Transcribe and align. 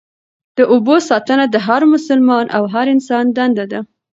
د 0.57 0.59
اوبو 0.73 0.95
ساتنه 1.09 1.45
د 1.49 1.55
هر 1.67 1.81
مسلمان 1.93 2.45
او 2.57 2.63
هر 2.73 2.85
انسان 2.95 3.25
دنده 3.37 3.65
ده. 3.71 3.79